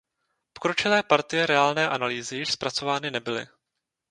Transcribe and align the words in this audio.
Pokročilé 0.57 1.03
partie 1.03 1.45
reálné 1.45 1.87
analýzy 1.89 2.35
již 2.37 2.51
zpracovány 2.51 3.11
nebyly. 3.11 3.47